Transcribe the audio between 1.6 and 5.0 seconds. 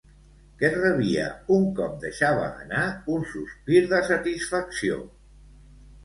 cop deixava anar un sospir de satisfacció?